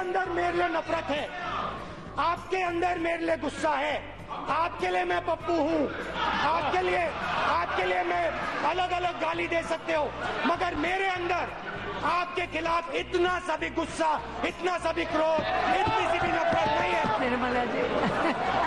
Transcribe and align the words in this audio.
अंदर 0.00 0.28
मेरे 0.30 0.52
लिए 0.52 0.68
नफरत 0.68 1.10
है। 1.10 1.24
आपके 2.18 2.62
अंदर 2.62 2.98
मेरे 2.98 3.24
लिए 3.26 3.36
गुस्सा 3.36 3.70
है। 3.76 3.96
आपके 4.30 4.88
लिए 4.90 5.04
मैं 5.04 5.20
पप्पू 5.26 5.52
हूँ। 5.52 5.82
आपके 6.44 6.82
लिए 6.82 7.06
आपके 7.50 7.84
लिए 7.84 8.02
मैं 8.02 8.24
अलग 8.70 8.90
अलग 8.90 9.20
गाली 9.20 9.46
दे 9.48 9.62
सकते 9.62 9.94
हो। 9.94 10.04
मगर 10.46 10.74
मेरे 10.76 11.08
अंदर 11.08 11.52
आपके 12.06 12.46
खिलाफ 12.46 12.94
इतना 12.94 13.38
सभी 13.48 13.70
गुस्सा, 13.70 14.10
इतना 14.46 14.76
सभी 14.78 15.04
क्रोध, 15.04 15.40
इतनी 15.76 16.06
सी 16.12 16.18
भी 16.18 16.32
नफरत 16.32 16.68
नहीं 16.80 16.92
है। 16.92 17.20
निर्मला 17.20 17.64
जी। 17.64 18.59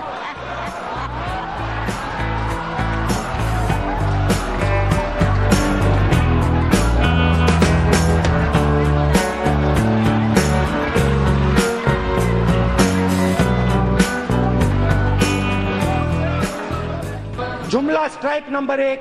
जुमला 17.74 18.08
स्ट्राइक 18.08 18.50
नंबर 18.50 18.80
एक, 18.80 19.00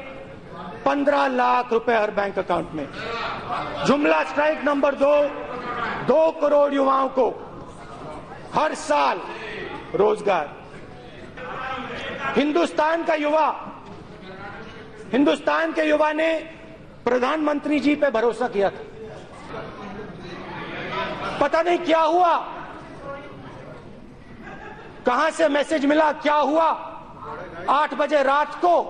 पंद्रह 0.84 1.26
लाख 1.28 1.72
रुपए 1.72 1.94
हर 1.94 2.10
बैंक 2.10 2.38
अकाउंट 2.38 2.70
में। 2.74 2.86
जुमला 3.86 4.22
स्ट्राइक 4.24 4.62
नंबर 4.64 4.94
दो 4.94 5.12
दो 6.08 6.20
करोड़ 6.40 6.72
युवाओं 6.74 7.08
को 7.08 7.26
हर 8.54 8.74
साल 8.74 9.20
रोज़गार। 9.94 10.46
हिंदुस्तान 12.36 13.04
का 13.04 13.14
युवा, 13.14 13.48
हिंदुस्तान 15.12 15.72
के 15.72 15.82
युवा 15.82 16.12
ने 16.12 16.32
प्रधानमंत्री 17.04 17.80
जी 17.80 17.94
पे 17.94 18.10
भरोसा 18.10 18.48
किया 18.48 18.70
था। 18.70 18.84
पता 21.40 21.62
नहीं 21.62 21.78
क्या 21.80 22.00
हुआ, 22.00 22.32
कहाँ 25.06 25.30
से 25.30 25.48
मैसेज 25.48 25.86
मिला, 25.86 26.10
क्या 26.14 26.36
हुआ 26.36 26.70
आठ 27.70 27.94
बजे 27.94 28.22
रात 28.22 28.54
को 28.54 28.80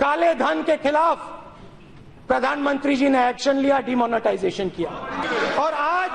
काले 0.00 0.34
धन 0.34 0.62
के 0.62 0.76
खिलाफ 0.78 1.18
प्रधानमंत्री 2.28 2.94
जी 2.96 3.08
ने 3.08 3.28
एक्शन 3.28 3.56
लिया 3.56 3.78
डिमोनेटाइजेशन 3.80 4.68
किया। 4.76 4.90
और 5.62 5.74
आज 5.74 6.10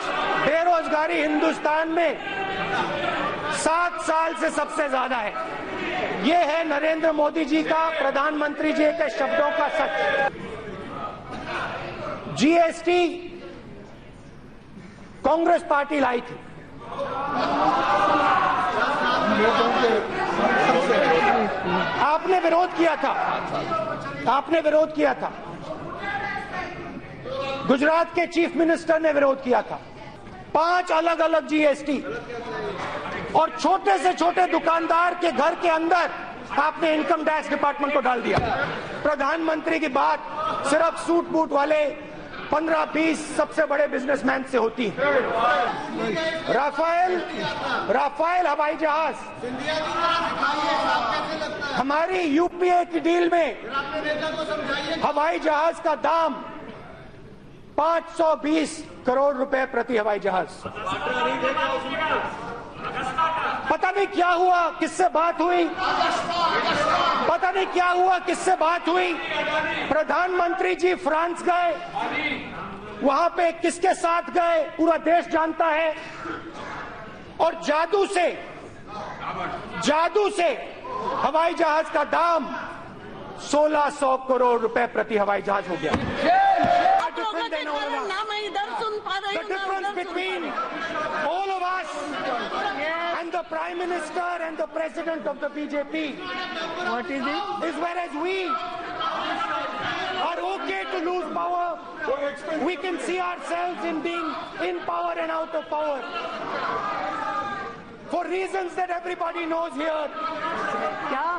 बेरोजगारी 0.46 1.22
हिंदुस्तान 1.22 1.90
में 1.90 2.18
सात 3.58 4.02
साल 4.02 4.34
से 4.36 4.50
सबसे 4.52 4.88
ज़्यादा 4.90 5.18
है। 5.18 5.34
ये 6.24 6.38
है 6.38 6.64
नरेंद्र 6.68 7.12
मोदी 7.12 7.46
जी 7.46 7.62
का, 7.64 7.90
प्रधानमंत्री 7.92 8.74
जी 8.74 8.86
के 8.94 9.10
शब्दों 9.10 9.50
का 9.58 9.68
सच। 9.78 9.92
जीएसटी 12.40 13.08
कांग्रेस 15.26 15.64
पार्टी 15.70 16.00
लाई 16.00 16.22
थी। 16.22 16.36
आपने 21.62 22.40
विरोध 22.40 22.78
किया 22.78 22.96
था। 22.96 23.12
आपने 24.30 24.60
विरोध 24.60 24.96
किया 24.96 25.14
था। 25.14 25.32
गुजरात 27.68 28.14
के 28.16 28.26
चीफ 28.28 28.56
मिनिस्टर 28.56 29.02
ने 29.02 29.12
विरोध 29.14 29.44
किया 29.44 29.62
था। 29.62 29.80
पाँच 30.54 30.92
अलग 30.92 31.20
अलग 31.20 31.48
जीएसटी 31.48 31.98
और 33.36 33.56
छोटे 33.60 33.98
से 33.98 34.14
छोटे 34.14 34.46
दुकानदार 34.48 35.14
के 35.14 35.32
घर 35.32 35.56
के 35.56 35.70
अंदर 35.70 36.10
आपने 36.60 36.94
इनकम 36.94 37.24
टैक्स 37.24 37.50
डिपार्टमेंट 37.50 37.94
को 37.94 38.00
डाल 38.00 38.22
दिया। 38.22 38.38
प्रधानमंत्री 39.04 39.80
की 39.80 39.88
बात 39.90 40.20
सिर्फ़ 40.68 40.98
सूट 40.98 41.28
बूट 41.28 41.52
वाले 41.52 41.84
पंद्रह 42.52 42.86
बीस 42.94 43.20
सबसे 43.38 43.66
बड़े 43.66 43.88
बिजनेसमैन 43.88 44.44
से 44.52 44.58
होती 44.58 44.86
है। 44.88 44.94
राफेल 46.54 47.12
राफेल 47.90 48.48
हवाई 48.48 48.76
जहाज़। 48.76 49.16
हमारी 51.76 52.20
यूपीए 52.20 52.84
की 52.86 53.00
डील 53.00 53.30
में 53.34 53.48
हवाई 55.04 55.40
जहाज़ 55.40 55.82
का 55.82 55.96
दाम 56.04 56.34
520 57.78 58.72
करोड़ 59.06 59.36
रुपए 59.36 59.66
प्रति 59.66 59.98
हवाई 59.98 60.20
जहाज़। 60.20 60.52
पता 63.92 64.00
नहीं 64.00 64.08
क्या 64.08 64.30
हुआ 64.30 64.70
किससे 64.80 65.08
बात 65.10 65.40
हुई? 65.42 65.64
पता 67.28 67.52
नहीं 67.52 67.66
क्या 67.68 67.88
हुआ 67.88 68.18
किससे 68.20 68.56
बात 68.56 68.88
हुई? 68.88 69.14
प्रधानमंत्री 69.90 70.76
जी 70.76 70.94
फ्रांस 70.96 71.44
गए। 71.44 71.72
वहाँ 73.04 73.30
पे 73.30 73.52
किसके 73.52 73.94
साथ 73.94 74.30
गए 74.32 74.64
पूरा 74.78 74.98
देश 74.98 75.28
जानता 75.28 75.66
है। 75.66 75.96
और 77.40 77.62
जादू 77.68 78.06
से 78.06 78.28
जादू 79.84 80.30
से 80.30 80.48
हवाई 81.24 81.54
जहाज़ 81.54 81.92
का 81.94 82.04
दाम 82.16 82.46
1600 83.52 84.16
करोड़ 84.30 84.60
रुपए 84.62 84.86
प्रति 84.88 85.18
हवाई 85.18 85.42
जहाज़ 85.42 85.70
हो 85.70 85.76
गया। 85.76 85.92
आप 85.92 87.20
लोगों 87.20 87.50
the 93.42 93.48
Prime 93.48 93.78
Minister 93.80 94.32
and 94.46 94.58
the 94.58 94.68
President 94.68 95.26
of 95.26 95.40
the 95.40 95.48
BJP 95.48 96.18
What 96.90 97.06
is 97.10 97.24
it? 97.26 97.66
is 97.68 97.76
whereas 97.86 98.12
we 98.22 98.46
are 100.30 100.40
okay 100.54 100.84
to 100.92 101.00
lose 101.10 101.34
power, 101.34 101.80
we 102.64 102.76
can 102.76 103.00
see 103.00 103.20
ourselves 103.20 103.84
in 103.86 104.02
being 104.04 104.28
in 104.62 104.80
power 104.82 105.16
and 105.18 105.32
out 105.32 105.56
of 105.56 105.68
power. 105.70 106.02
For 108.12 108.26
reasons 108.28 108.76
that 108.76 108.92
everybody 108.92 109.46
knows 109.46 109.74
here, 109.74 110.08
क्या 111.10 111.32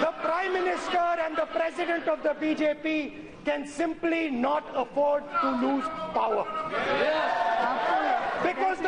the 0.00 0.12
Prime 0.22 0.52
Minister 0.54 1.08
and 1.26 1.36
the 1.36 1.46
President 1.46 2.08
of 2.08 2.22
the 2.22 2.34
BJP 2.40 3.12
can 3.44 3.66
simply 3.66 4.30
not 4.30 4.64
afford 4.74 5.24
to 5.42 5.50
lose 5.66 5.84
power. 6.14 6.46
Because 6.70 7.45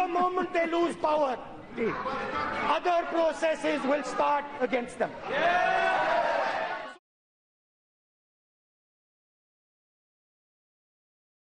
the 0.09 0.21
moment 0.21 0.53
they 0.53 0.67
lose 0.67 0.97
power, 0.97 1.39
other 1.77 3.07
processes 3.09 3.83
will 3.85 4.03
start 4.05 4.45
against 4.61 4.99
them. 4.99 5.11